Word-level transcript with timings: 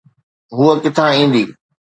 هوءَ 0.57 0.77
ڪٿان 0.83 1.09
ايندي؟ 1.15 1.43